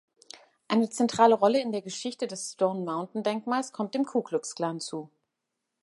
Eine 0.67 0.89
zentrale 0.89 1.35
Rolle 1.35 1.61
in 1.61 1.71
der 1.71 1.83
Geschichte 1.83 2.25
des 2.25 2.53
Stone 2.53 2.79
Mountain-Denkmals 2.85 3.71
kommt 3.71 3.93
dem 3.93 4.03
Ku-Klux-Klan 4.03 4.79
zu. 4.79 5.11